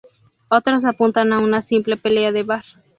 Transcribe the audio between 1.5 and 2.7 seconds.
simple pelea de bar.